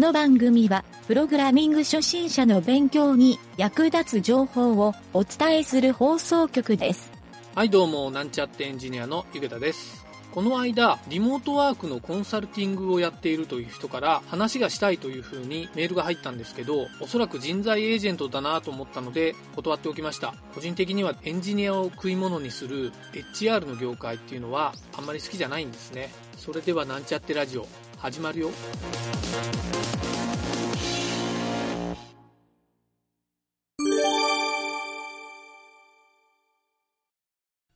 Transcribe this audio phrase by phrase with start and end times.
[0.00, 7.12] この番組は、プログラミング初心者の勉強に役立つ情報をお伝えする放送局です。
[7.54, 10.06] はい、どうも、なんちゃってエンジニアのゆげたです。
[10.32, 20.32] この間、リモートワークのコンサルティングをやっているという人から話がしたいという風にメールが入ったんですけど、おそらく人材エージェントだなと思ったので断っておきました。
[20.54, 22.90] 個人的にはエンジニアを食い物にする
[23.34, 26.10] HR の業界っていうのはあんまり好きじゃないんですね。
[26.38, 27.66] それではなんちゃってラジオ、
[28.00, 28.50] 始まるよ。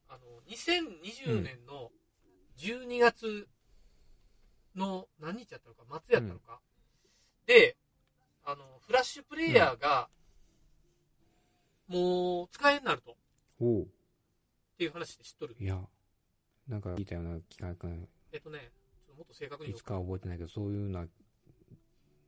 [0.08, 1.90] あの、2020年の
[2.56, 3.46] 12月
[4.74, 6.58] の何日やったのか、末やったのか。
[7.44, 7.76] で、
[8.46, 10.08] あの、フラッシュプレイヤーが、
[11.86, 13.10] もう使えんなると。
[13.12, 13.14] っ
[13.60, 13.88] おう
[14.78, 15.54] ていう話で知っとる。
[15.60, 15.78] いや、
[16.66, 17.74] なんか聞いたような気が、
[18.32, 18.72] えっとね、
[19.16, 21.06] もっと正確にいつか覚えてないけど、そういうのは、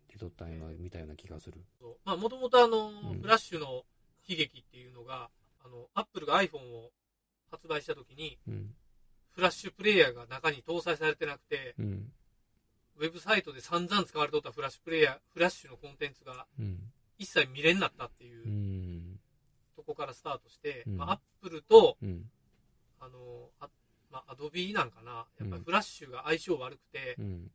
[0.09, 1.65] 出とったような、見たような気がする。
[1.81, 3.85] と、まあ、もともとあの、んフラッシュの
[4.29, 5.31] 悲劇っていうのが、
[5.65, 6.91] あの、アップルが iPhone を
[7.51, 8.75] 発売した時に、うん。
[9.33, 12.13] フラッシュプレイヤーが中に搭載されてなくて、うん。
[12.99, 16.79] ウェブサイトで散々使われとったフラッシュプレイヤー、フラッシュのコンテンツがうん。
[17.19, 19.21] 一切見れんなったっていううん。
[19.75, 22.31] とこからスタートして、うんまあ、アップルと、うん。
[23.01, 23.69] あの、あ
[24.17, 27.51] まあ、アドビーなんかな、やっぱうんりフラッシュが相性悪くて、うん。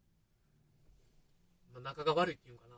[1.74, 2.76] まあ、仲が悪いっていうかな。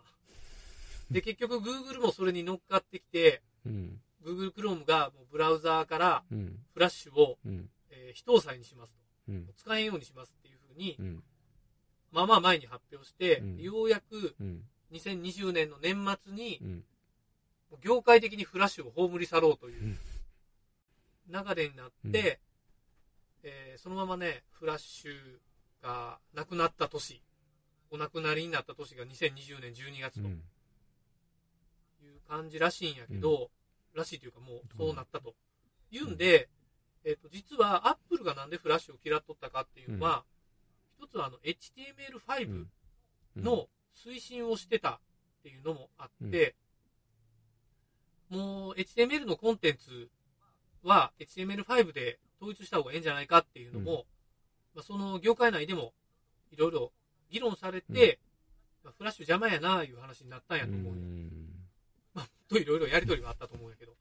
[1.11, 3.99] で、結局 Google もそれに乗っかってきて、うん。
[4.23, 6.59] Google Chrome がもうブラウザーからうん。
[6.73, 7.69] フラッシュを、うん。
[7.89, 8.99] えー非搭載にしますと。
[9.29, 9.49] うん。
[9.57, 11.23] 使えんようにしますっていうふうに、うん。
[12.13, 14.63] まあまあ前に発表して、うんようやくうん。
[14.93, 16.83] 2020年の年末にう、ん。
[17.81, 19.97] 業界的にフラッシュを葬り去ろうといううん
[21.29, 22.39] 流れになって、
[23.43, 25.11] えーそのままね、フラッシュ
[25.81, 27.21] がなくなった年、
[27.91, 30.39] お亡くなりになった年が2020年12月という
[32.27, 33.49] 感じらしいんやけど、
[33.93, 35.35] らしいというかもうそうなったと。
[35.91, 36.49] いうんで、
[37.05, 40.23] えっ、と、実はアップルがなんでフラッシュを嫌っとったかっていうのは、
[40.97, 43.43] 一つはあの HTML5 うん。
[43.43, 44.99] の推進をしてたっ
[45.43, 46.55] ていうのもあって、
[48.29, 50.09] もう HTML のコンテンツ
[50.83, 54.05] は HTML5 で統一した方がいいんじゃないかっていうのも、
[54.75, 55.93] まあ、その業界内でも
[56.51, 56.91] いろいろ
[57.29, 58.19] 議論されて、
[58.83, 60.93] まあフラッシュ邪魔やないう話になったんやうと思う。
[62.13, 63.93] まあ、といろいろやりとりはあったと思うんやけど。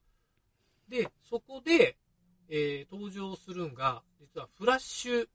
[0.89, 1.97] で、そこで、
[2.49, 5.27] えー登場するんが、実はフラッシュ、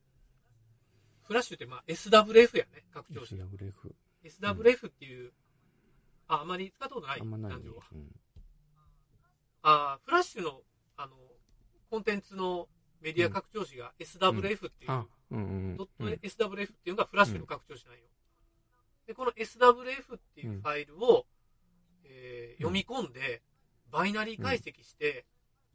[1.22, 3.34] フラッシュってまあ SWF やね、拡張子。
[3.34, 3.94] SWF。
[4.24, 5.32] SWF っていう、
[6.28, 7.82] あ、あまり使ったことない男女は。
[7.92, 8.08] うん。
[9.62, 10.60] あフラッシュの、
[10.96, 11.16] あの、
[11.90, 12.68] コンテンツの
[13.00, 14.90] メディア拡張子が SWF っていう、
[15.76, 16.12] ドットうん。
[16.14, 18.00] SWF っていうのがフラッシュの拡張子なんよ。
[19.06, 21.26] で、この SWF っていうファイルを、
[22.04, 23.42] えー読み込んで、
[23.90, 25.24] バイナリー解析して、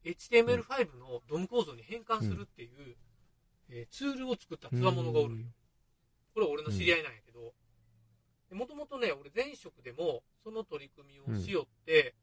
[0.04, 2.96] HTML5 のドム構造に変換するっていう、
[3.70, 5.46] えーツールを作ったつわものがおるんよ。
[6.34, 7.54] これは俺の知り合いなんやけど、
[8.52, 12.14] もともとね、俺前職でもその取り組みをしよって、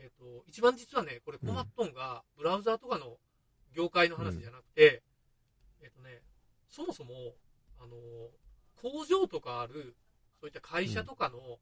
[0.00, 3.18] えっ、と、一番実はね、これ困っとんが、ブラウザーとかの
[3.74, 5.02] 業界の話じゃなくて、
[5.82, 6.22] えっ、とね、
[6.68, 7.12] そもそも、
[7.78, 7.96] あの、
[8.80, 9.94] 工場とかある、
[10.40, 11.58] そういった会社とかの、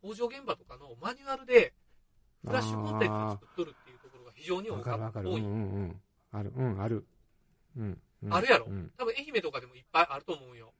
[0.00, 1.74] 工場現場とかのマニュアルで、
[2.44, 5.12] フラッシュコンテンツを作っとるっていうところが非常に多か。
[5.14, 5.40] 多い。
[5.40, 6.02] うんうんうん。
[6.32, 7.04] ある、うん、ある。
[7.76, 7.84] うん。
[8.24, 8.92] うんあるやろうん。
[8.96, 10.72] 多分愛媛とかでもいっぱいあると思うんよ。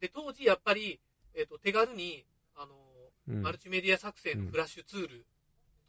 [0.00, 1.00] で、当時やっぱり、
[1.34, 2.24] えっ、と、手軽に、
[2.56, 2.74] あの、
[3.28, 5.26] うんマルチメディア作成のフラッシュツール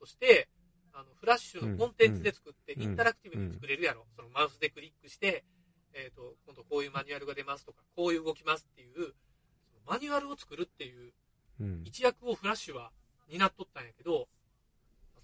[0.01, 0.50] として、
[0.94, 4.06] あの、フラッシュのコンテンツで作って、うんインタラクティブに作れるやろ。
[4.16, 5.45] そのマウスでクリックして、
[5.94, 9.13] えっ、と、今度こういうマニュアルが出ますとか、こういう動きますっていう、
[9.85, 11.13] マニュアルを作るっていう
[11.61, 11.81] うん。
[11.85, 12.91] 一役をフラッシュは
[13.29, 14.28] 担っとったんやけど、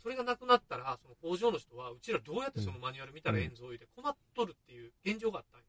[0.01, 5.66] それがなくなったら、その工場の人は、うちらどうやってそのマニュアル見たらええんぞ、言うて困っとるっていう現状があったんよ。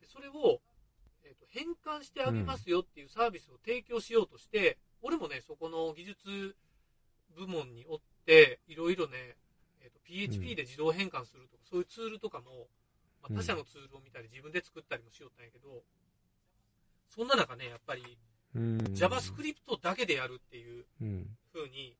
[0.00, 0.60] でそれを、
[1.24, 6.56] えーと変換してあげますよっていうサービスを提供しようとして、俺もね、そこの技術
[7.36, 9.36] 部門におって、いろいろね、
[9.82, 12.68] えーと PHP で自動変換するとか、そういうツールとかも、
[13.22, 15.82] まあ他社のツールを見たり自分で作ったりもしよったんやけど、
[17.08, 18.18] そんな中ね、やっぱり
[18.54, 18.78] うん。
[18.94, 21.36] JavaScript だけでやるっていううん。
[21.52, 21.94] 風に、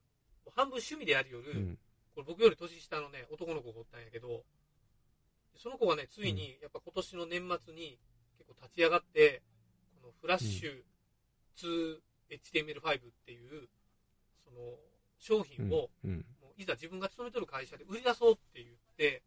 [0.54, 1.78] 半分趣味でやるよる、うん。
[2.14, 4.42] これ僕より年下のね、男の子がおったんやけど、
[5.56, 7.98] その子がね、ついに、やっぱ今年の年末に
[8.38, 9.42] 結構立ち上がって、
[10.00, 10.82] このフラッシュ
[12.30, 13.68] 2HTML5 っていう、
[14.44, 14.78] その
[15.26, 16.24] 商品を、うん。
[16.42, 19.22] もういざ自分が勤めてる会社で売り出そうって言って、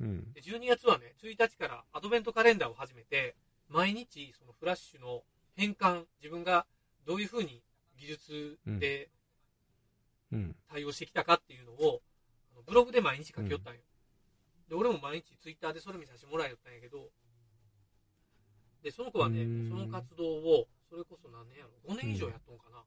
[0.00, 0.32] うん。
[0.32, 3.34] で12月はね、1日からアドベントカレンダーを始めて、
[3.68, 5.22] 毎日そのフラッシュの
[5.56, 6.66] 変換、自分が
[7.06, 7.62] どういう風に
[7.98, 9.08] 技術で
[10.32, 10.56] うん。
[10.70, 12.02] 対応してきたかっていうのを、
[12.52, 13.80] あのブログで毎日書きよったんよ。
[14.68, 17.10] で、俺も毎日ツイッターでそれ見させてもらいよったんやけど、
[18.82, 22.82] で、その子はね、うんその活動を、それこそ何年やろ、5年以上やっとんかな。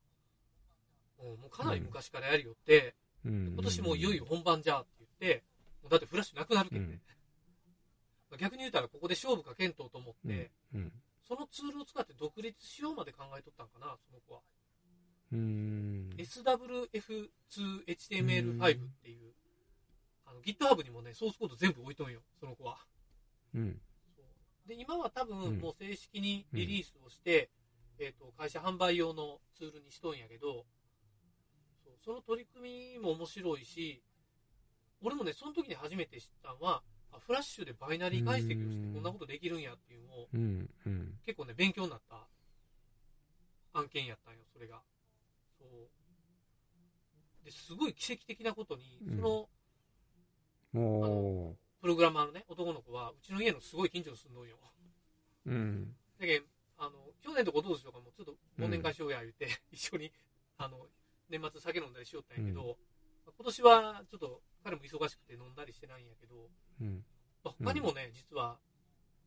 [1.24, 2.94] うん、もうかなり昔からやりよって、
[3.26, 3.54] うん。
[3.54, 5.44] 今年もういよいよ本番じゃって言って、
[5.82, 7.00] もうだってフラッシュなくなるけんね。
[8.38, 10.92] 逆に言うたらここで勝負かけんとと思って、うん。
[11.28, 14.42] そのツールを使って独立しようまで考えとったんかな、その子は。
[15.32, 16.10] うん。
[16.18, 19.34] SWF2HTML5 っていう、
[20.26, 22.78] あの GitHub にもね、ソースコード全部置いとんよ、その子は。
[23.56, 23.80] うん。
[24.68, 27.50] で、今は多うん分もう正式にリリースをして、
[28.00, 30.66] えっ、と、会社販売用のツールにしとんやけど、
[32.06, 34.02] そうその取り組みも面白いし、
[35.02, 40.70] 俺もね、その時に初めて知ったのは、あフラッシュでバイナリー解析をしてこんなことできるんやっていうのを、うん。
[40.86, 41.20] うん。
[41.26, 42.28] 結構ね、勉強になった
[43.74, 44.82] 案件やったんよ、それが。
[45.60, 45.70] そう。
[47.46, 49.50] で、すごい奇跡的なことに、うんその
[50.74, 54.58] もプログラマーのね、男の子は、うちの家のすごい近所に住んどんよ。
[55.46, 55.96] う、うん。
[56.20, 56.44] だけん
[56.78, 56.92] あの、
[57.22, 60.12] 去年とかどうしようかも、ちょっと忘年会しようや言うて、 一緒に、
[60.58, 60.88] あの、
[61.34, 62.78] 年末酒飲んだりしよったんやけど、
[63.26, 66.36] 今年はちょっと彼も忙しくて飲んだりしてないんやけど、
[66.80, 67.04] うん。
[67.44, 68.60] まあ他にもね、実は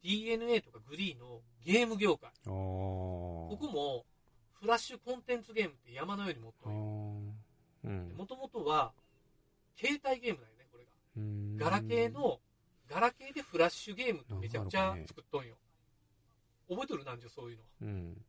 [0.03, 2.31] DNA とかグリーのゲーム業界。
[2.45, 4.07] ここも
[4.53, 7.35] フラッシュコンテンツゲームって山のように持っあとんよ。
[7.85, 8.15] ーうん。
[8.17, 8.93] もともとは、
[9.77, 10.91] 携帯ゲームだよね、これが。
[11.17, 12.41] うんガラケー、の、
[12.89, 15.57] ガラケーでフラッシュゲームってめちゃくちゃ作っとんよ。
[16.69, 17.05] 覚えとる？
[17.05, 17.65] なんじゃそういうの。
[17.83, 18.25] うん。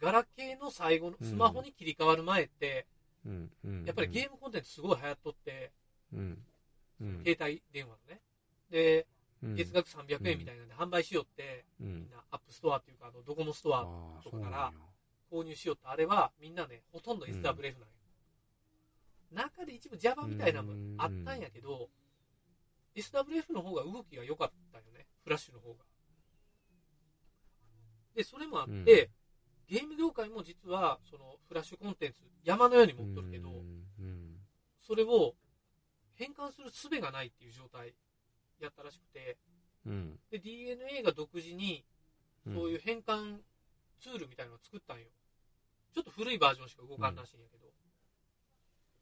[0.00, 2.86] ガラケーの最後の、スマホに切り替わる前って、
[3.26, 3.50] うん。
[3.64, 3.84] うん。
[3.84, 5.72] やっぱりゲームコンテンツすごい流行っとって。
[7.24, 8.20] 携帯電話のね。
[8.70, 9.06] で、
[9.42, 11.86] うん月額300円みたいなんで販売しよって、うん。
[11.86, 13.82] みんなアップストアっていうか、あのドコモストアあ
[14.18, 14.72] あ、そうなんや。
[15.32, 17.86] 購入しよったあれは、みんなね、ほとんど SWF なんよ。
[19.32, 21.88] 中で一部 Java みたいなのもあったんやけど、
[22.94, 25.84] SWF の方が動きが良かったよね、フラッシュの方が。
[28.14, 29.10] で、それもあって、
[29.70, 34.36] ゲーム業界も実は、そのフラッシュコンテンツ、山のように持っとるけど、うん。
[34.82, 35.36] それを
[36.16, 37.94] 変換する術がないっていう状態
[38.58, 39.38] やったらしくて、
[39.86, 40.18] うん。
[40.28, 41.84] で、DNA が独自に
[42.46, 42.54] うん。
[42.54, 43.38] そういう変換
[44.00, 45.06] ツールみたいなのを作ったんよ。
[45.94, 47.66] ちょっと古いバージョンしか動かんらしいんやけど。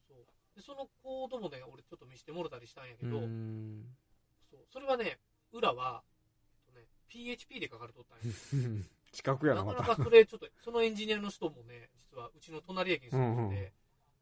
[0.09, 0.19] そう
[0.57, 3.85] でそのコードもね、俺ちょっと見せてもろたりしたんやけど、うん。
[4.51, 5.19] そうそれはね、
[5.53, 6.03] 裏は、
[6.67, 8.85] えっとね、PHP で書かれとったんよ。
[9.19, 9.83] 近くやな、なまた。
[9.83, 13.73] かなかそれ、ちょっと、そのエンジニアの人もね、実はうちの隣駅に住んでて、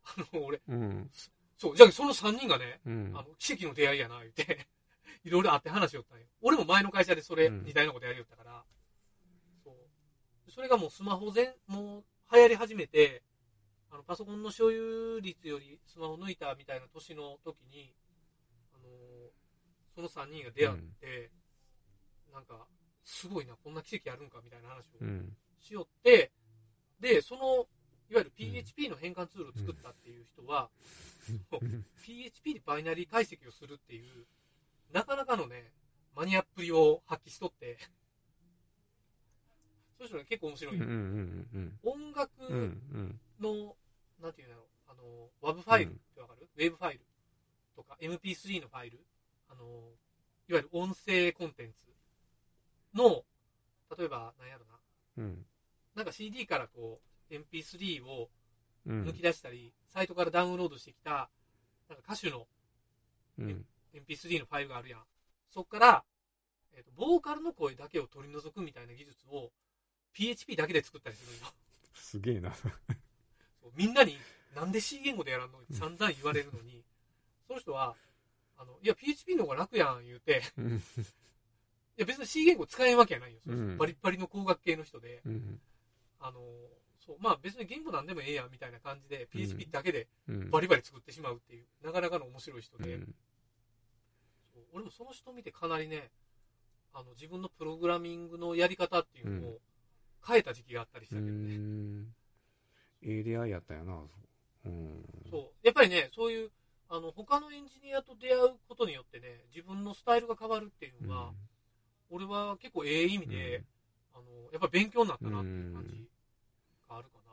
[0.05, 1.11] あの、俺、うん。
[1.59, 3.23] そう、じゃあその3人がね、うんあ。
[3.23, 4.67] の、奇跡の出会いやな、言って、
[5.25, 6.27] いろいろ会って話しよったんよ。
[6.41, 8.65] 俺も前の会社でそれ、うん似たようなことやりよったから、
[9.63, 9.71] そ
[10.47, 10.51] う。
[10.51, 13.23] それがもうスマホ全、もう流行り始めて、
[13.91, 17.95] あの、パソコンの所有率よりスマホ抜いたみたいな年の時に、
[18.73, 19.31] あのー
[19.95, 21.31] その3人が出会って、
[22.31, 22.67] なんか、
[23.07, 25.37] すごいな、こんな奇跡あるんかみたいな話をうん。
[25.61, 26.33] しよって、
[27.01, 27.69] で、その、
[28.11, 30.69] いわゆる PHP の変換ツールを作ったっていう人は、
[32.03, 34.27] PHP でバイナリー解析をするっていう、
[34.93, 35.73] なかなかのね、
[36.17, 37.79] マニアっぷりを発揮しとって、
[39.99, 40.85] そうしたら結構面白いよ。
[40.85, 40.91] うん。
[41.55, 41.79] うん。
[41.85, 42.57] 音楽うん。
[42.93, 43.21] うん。
[43.41, 43.77] の、
[44.21, 47.01] なんていうんだろう、あの、WAV ファイルってわかる、ウェブファイル
[47.77, 48.99] とか MP3 のファイル？
[49.49, 49.65] あの、
[50.49, 51.87] いわゆる音声コンテンツ
[52.97, 53.25] の、
[53.97, 54.79] 例えば、なんやろな、
[55.19, 55.47] うん。
[55.95, 57.01] なんか CD からこ
[57.31, 58.29] う、MP3 を
[58.87, 59.03] うん。
[59.05, 61.29] 抜き出したり、サイトからダウンロードしてきた、
[61.89, 62.47] なんか歌手の
[63.39, 63.67] うん。
[63.95, 65.01] MP3 のファイルがあるやん。
[65.53, 66.05] そっから、
[66.77, 69.51] えっ、と、ボーカルの声だけを取り除くみたいな技術を
[70.13, 71.47] PHP だけで作ったりするんよ。
[71.95, 72.55] すげえな。
[72.55, 72.69] そ
[73.69, 74.19] うみんなに、
[74.55, 75.59] なんで C 言語でやらんの？
[75.59, 76.85] って散々言われるのに、
[77.47, 77.95] その人は、
[78.59, 80.83] あの、いや、PHP の方が楽やん言うて、うん。
[81.97, 83.41] いや、別に C 言語使えんわけやないよ。
[83.47, 85.61] うんバリッバリの工学系の人で、うん。
[86.21, 86.41] あの、
[87.01, 90.51] そう、まあ別に言語なんでもええやんみたいな感じで、PHP だけでうん。
[90.51, 93.01] バリバリ作ってしまうっていう、なかなかの面白い人で、
[94.73, 96.11] 俺もその人見てかなりね、
[96.93, 99.59] あの、自分のプログラミングのやり方っていうのを
[100.27, 101.57] 変えた時期があったりしうたけどね。
[101.57, 102.15] ん。
[103.03, 104.03] ええ出会いやったよな。
[104.67, 105.05] うん。
[105.31, 105.67] そう。
[105.67, 106.51] やっぱりね、そういう、
[106.89, 111.33] あの、他のエンジニアと出会うことによってね、自分のスタイルが変わるっていうのは、
[112.11, 113.65] 俺は結構ええ意味で、
[114.15, 116.09] あの、やっぱ勉強になったなっていう感じ
[116.89, 117.33] があるかな。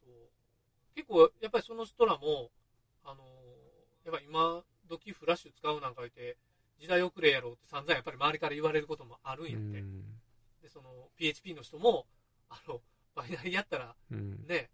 [0.00, 0.94] そう。
[0.94, 2.50] 結構、やっぱりその人らも、
[3.04, 3.24] あの、
[4.04, 6.36] やっぱ今時フラッシュ使うなんか言って、
[6.78, 9.84] 時代遅れやろうって散々やっぱり周りから言われることもあるんやって。
[10.62, 12.06] で、その PHP の人も、
[12.48, 12.80] あの、
[13.14, 14.46] バイナリやったら、うん。
[14.46, 14.70] ね、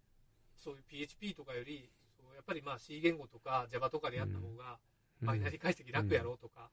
[0.57, 1.89] そういう PHP とかより、
[2.33, 4.79] やっぱりまあ C 言語とか Java とかでやった方が、
[5.21, 6.71] バイナリ解析楽やろうとか、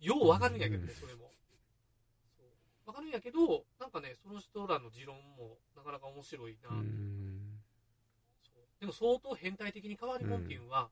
[0.00, 1.30] ようわかるんやけどね、うんそれも。
[2.86, 6.70] わかるんやけど、なんかね、その人らの持論もなかなか面白いな、
[8.78, 10.88] でも相当変態的に変わりもんっていうのは、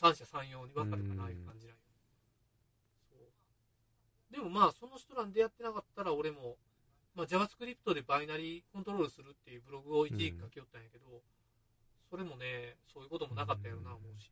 [0.00, 1.80] 三者三様に分かるかな、うんいう感じなんよ。
[4.30, 6.56] でもまあ、その人らに出会ってなかったら、俺も、
[7.14, 11.22] まあ、JavaScript でバイナリーコントロールするっていうブログを一時期書きよったんやけど、
[12.08, 14.30] それもね、そういうこともなかったやろな、うん思うし。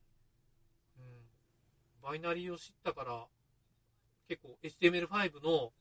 [0.99, 1.05] うん。
[2.00, 3.26] バイナリーを知ったから、
[4.28, 5.73] 結構 HTML5 の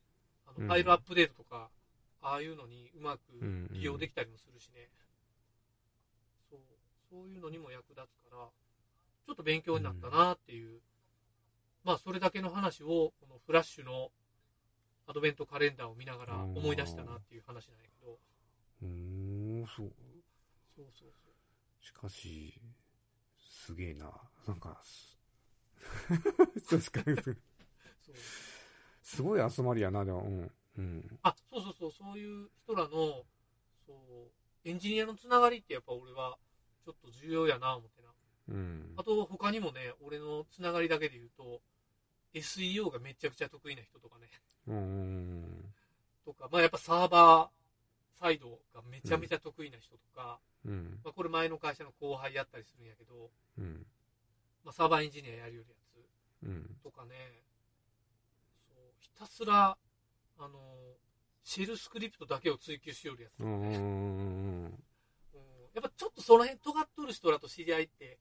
[0.47, 1.69] あのうんファイルアップデートとか、
[2.21, 4.89] ああいうのにうまくうん利用できたりもするしね。
[6.49, 6.59] そう、
[7.09, 8.47] そういうのにも役立つから、
[9.25, 10.79] ちょっと勉強になったなっていう、
[11.83, 14.11] まあそれだけの話を、このフラッシュの
[15.07, 18.19] アドベントカレンダーを見ながら思い出したなっていう話なんやけど、
[18.81, 19.91] うーん、そう。
[20.75, 21.09] そうそう
[21.81, 22.53] しかし、
[23.37, 24.11] すげえな。
[24.45, 25.17] なんか、す
[26.91, 27.23] 確かに、そう。
[27.23, 27.37] そう
[29.01, 30.21] すごい集まりやな、でも。
[30.21, 30.51] うん。
[30.77, 31.19] うん。
[31.23, 32.89] あ、そうそうそう、そういう人らの、
[33.85, 36.37] そう、エンジニアのつながりってやっぱ俺は
[36.85, 38.09] ちょっと重要やな思ってな。
[38.49, 39.03] うんあ。
[39.03, 41.61] と他にもね、俺のつながりだけで言うと、
[42.33, 44.27] SEO がめちゃくちゃ得意な人とかね、
[44.67, 45.73] うん。
[46.25, 50.99] とか、まあやっぱサーバーサイドがめちゃめちゃ得意な人とか、うん。
[51.03, 53.85] まあこれ前の会社の後輩やったりするんやけど、うん。
[54.65, 55.75] まあサーバーエンジニアやるよるや
[56.43, 56.77] つうん。
[56.83, 57.43] とかね、
[59.17, 59.77] たすら、
[60.39, 60.59] あの、
[61.43, 63.39] シェルスクリプトだけを追求しよるやつ。
[63.39, 64.71] ね、
[65.73, 68.19] やっぱちょっとその辺尖っとる人らと知り合いって、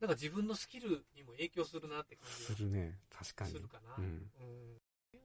[0.00, 2.98] なんか自分のスキルにも影響するなって感じがするね。
[3.10, 3.50] 確かに。
[3.52, 3.94] するかな。
[3.98, 4.30] うん。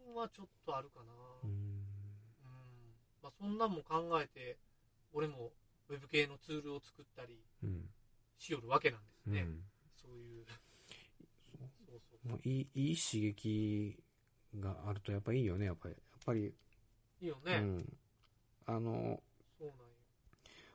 [0.07, 0.15] うん。
[0.15, 1.13] はちょっとあるかな。
[1.43, 1.51] ううん。
[1.51, 1.83] ん。
[3.23, 4.57] まあそんなんも考えて、
[5.13, 5.51] 俺も
[5.89, 7.89] ウェブ系のツールを作ったりうん。
[8.37, 9.41] しよるわけなんですね。
[9.41, 9.63] うん。
[10.01, 10.45] そういう。
[11.87, 14.03] そうそうもういい、いい刺激
[14.57, 15.95] があるとやっぱいいよね、やっぱり。
[15.95, 16.53] やっぱり、
[17.21, 17.57] いいよね。
[17.57, 17.97] うん。
[18.65, 19.21] あの、
[19.57, 19.85] そうなんよ。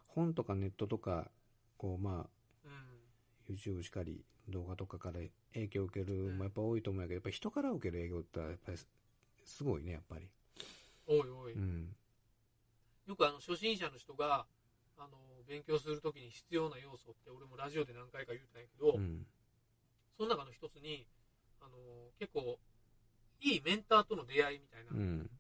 [0.09, 1.31] 本とかネットとか、
[1.77, 2.69] こう、まあ、
[3.49, 3.55] うん。
[3.55, 5.21] YouTube しかり、動画とかから
[5.55, 8.87] 影響を受けるうんもやっぱ多いと思うんやけど、やっぱ人から受ける影響ってやっぱりす
[9.45, 10.29] すごいね、やっぱり。
[11.07, 11.53] おいおい。
[11.53, 11.95] うん。
[13.07, 14.47] よくあの初心者の人が
[14.97, 19.27] あの勉強するときに必要な要素って俺もラジオで何回か言ったんやけど、うん。
[20.17, 21.07] その中の一つに
[21.61, 21.77] あの
[22.19, 22.59] 結構
[23.45, 25.31] いいメンターとの出会いみたいなうん。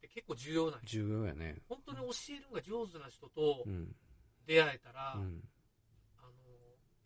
[0.00, 1.56] て結構重要なんよ重要やね。
[1.68, 3.94] 本当に教えるのが上手な人とうん。
[4.46, 5.42] 出会えたら、うん。
[6.18, 6.32] あの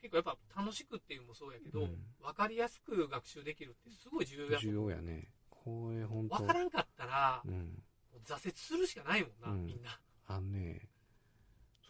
[0.01, 5.29] 結構やっぱ楽しくっていうのもそうやけど、うん分かりやすく学習できるってすごい重要やと重要やね。
[5.49, 7.83] これ本当分からんかったら、うん。
[8.27, 10.89] 挫折するしかないもんな、うんみんな、あのね、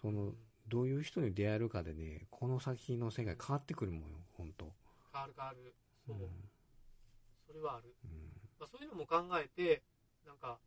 [0.00, 0.36] そのうん、
[0.68, 4.72] どういう人に出会えるかでね、この先の世界変わってくるもんよ、本当
[5.12, 5.74] 変わる変わるう。
[6.06, 6.24] そう、そ
[7.56, 8.10] れはあるうん。
[8.60, 9.82] まあ、そういうのも考えて、
[10.26, 10.58] なんか、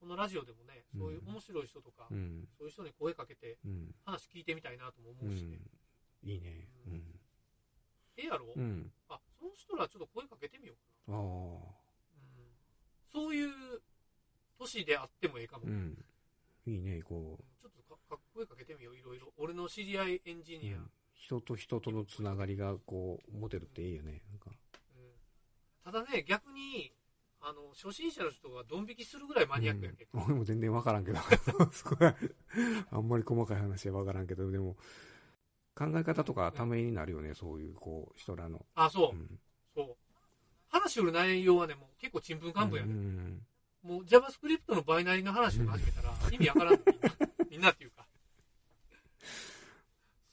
[0.00, 2.48] このラジオでもね、そういう面白い人とか、うん。
[2.56, 3.94] そういう人に声かけて、うん。
[4.04, 5.58] 話聞いてみたいなともう思うしね。
[6.24, 6.28] ん。
[6.28, 6.68] いいね。
[6.86, 7.20] うん。
[8.16, 8.90] ええやろ、うん。
[9.08, 11.18] あ、その人らちょっと声かけてみようかな。
[11.18, 11.22] ああ。
[11.22, 12.52] うん、
[13.12, 13.50] そういう
[14.58, 15.66] 年であってもええかも。
[16.66, 19.32] いいね、こちょっとかか声かけてみよう、いろいろ。
[19.36, 20.58] 俺の知り合いエンジう。
[20.62, 20.78] ニア。
[20.78, 24.22] うん人と人とのつながりが、こう、持てるっていいよね。
[24.30, 24.52] なんか。
[25.88, 26.92] うんただね、逆に、
[27.40, 31.18] あの、初心者の人がドン引きするぐらいマニアックやけど、うん俺も全然わからんけど、
[31.72, 32.14] そこは、
[32.90, 34.76] あんまり細かい話はわからんけど、でも、
[35.74, 38.66] 考え方とかためになるよね、そういう、こう、人らの。
[38.74, 39.40] あ、そうう、ん。
[39.74, 39.96] そう。
[40.68, 42.92] 話する内容はね、もう結構ちんぷんかんぷんやね。
[42.92, 43.46] うん
[43.80, 47.10] もう JavaScript のバイナリの話とか始めたら意味わからんのみんな。
[47.48, 48.06] みんなっていうか。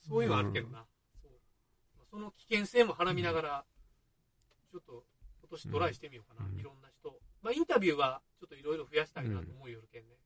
[0.08, 0.84] そういうのあるけどな。
[1.22, 3.64] そその危険性もはらみながら、
[4.72, 5.06] ちょっと
[5.56, 6.48] 今年トライしてみようかな。
[6.48, 7.18] うんいろんな人。
[7.42, 10.16] まあインタビューはちょっといろいろ増やしたいなと思うよるけんね。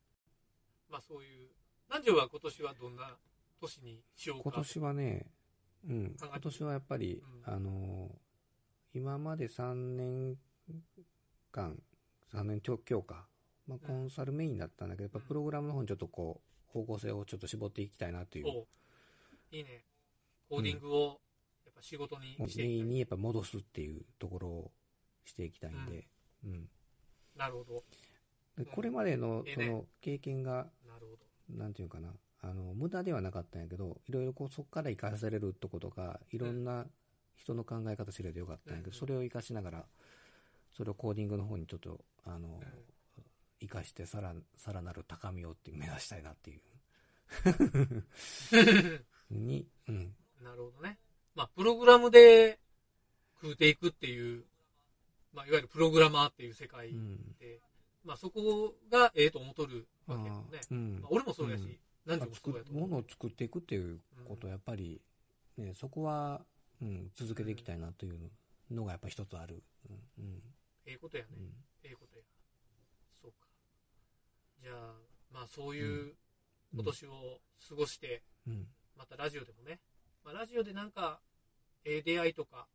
[0.91, 1.49] まあそういう。
[1.89, 3.17] 南條は今年はどんな
[3.61, 4.43] 年にしようか。
[4.45, 5.27] 今年はね、
[5.89, 8.31] うん、今年はやっぱり、うんあのー
[8.93, 10.37] 今まで3年
[11.53, 11.81] 間、
[12.35, 13.27] 3年強強か、
[13.69, 18.47] まあ、うんコンサルメインだったんだけど、やっぱプログラムの方にちょっとこう、方向性をちょっと絞っていきたいなという。
[19.53, 19.85] いいね。
[20.49, 21.21] コーディングを
[21.65, 22.67] やっぱ仕事にしていきたい。
[22.67, 24.73] メインにやっぱ戻すっていうところを
[25.25, 26.07] していきたいんで、
[26.45, 26.69] うん。
[27.37, 27.85] なるほど。
[28.59, 31.59] でこれまでのその経験が、なるほど。
[31.59, 32.13] なんていうかな、
[32.43, 36.87] あの、無駄ではなかったんやけど、いろいろこうそこから活かされるとことか、いろんな
[37.37, 39.85] 人の考え方知れてよかったんやけど、うんそれを活かしながら、
[40.77, 42.67] それをコーディングの方にちょっと、あの、うん
[43.61, 46.61] 活かしてさら、さらなる高みをって目指したいなっていう。
[49.31, 50.15] に、うん。
[50.43, 50.99] なるほどね。
[51.35, 52.59] まあ、プログラムで
[53.41, 54.45] 食うていくっていう、
[55.33, 57.17] まあ、いわゆるプログラマーっていう世界うん。
[57.39, 57.61] で、
[58.05, 60.61] まあ、そこがええと思っとるわけやもんね
[61.01, 62.89] まあ、俺もそうやし、うん何でも作るそうやと思う。
[62.89, 65.01] ものを作っていくっていうことはやっぱり、
[65.59, 66.41] ね、そこは、
[66.81, 68.31] うん、続けていきたいなという
[68.71, 69.63] のがやっぱ一つある。
[69.89, 70.25] うん。
[70.25, 70.43] うん
[70.87, 71.29] ええことやね。
[71.37, 71.45] うん
[71.85, 72.25] ええことや。
[73.21, 73.47] そうか。
[74.63, 74.95] じゃあ、
[75.31, 76.15] まあ、そういう
[76.73, 78.67] 今年を過ごして、うん。
[78.97, 79.79] またラジオでもね、
[80.25, 81.21] まあ、ラジオでなんか、
[81.85, 82.67] ええ出会いとか、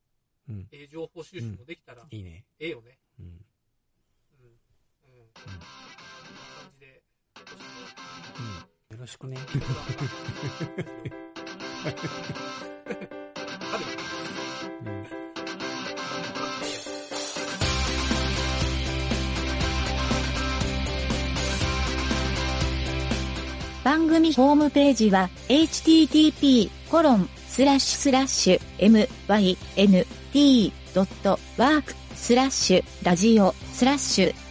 [0.49, 0.67] うん。
[0.71, 2.45] ええ情報収集もできたら、いいね。
[2.59, 2.97] ええよね。
[3.19, 3.25] うん。
[3.25, 3.31] うん。
[3.31, 3.39] うん。
[5.33, 7.03] こんな感じで、
[8.89, 8.97] うん。
[8.97, 9.37] よろしくね。
[14.83, 15.05] うん。
[23.83, 26.71] 番組ホームページは http://
[30.35, 34.44] t.work スラッシュラジオスラッシュ